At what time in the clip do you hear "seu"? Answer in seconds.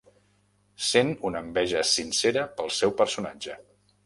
2.79-2.97